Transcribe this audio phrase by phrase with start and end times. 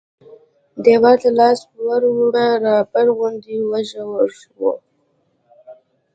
[0.83, 4.61] دیوال ته لاس ور ووړ رابر غوندې و ژور و.